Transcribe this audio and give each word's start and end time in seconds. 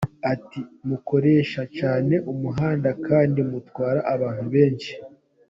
Ati 0.33 0.59
“Mukoresha 0.87 1.61
cyane 1.77 2.15
umuhanda 2.31 2.89
kandi 3.07 3.39
mutwara 3.49 3.99
abantu 4.13 4.45
benshi. 4.55 4.91